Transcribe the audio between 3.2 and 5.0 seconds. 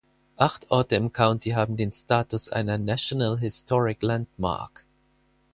Historic Landmark.